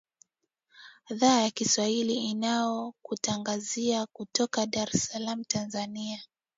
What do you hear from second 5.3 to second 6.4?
tanzania